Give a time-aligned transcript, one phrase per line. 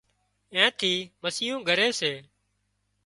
[0.55, 2.13] اين ٿي مسيون ڳري سي